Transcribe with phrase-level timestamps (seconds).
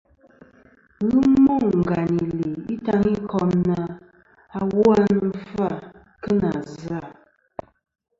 [1.09, 3.77] Ghɨ mô ngàyn î lì Itaŋikom na,
[4.59, 5.71] "awu a nɨn fɨ-à
[6.23, 7.01] kɨ nà zɨ-à.”.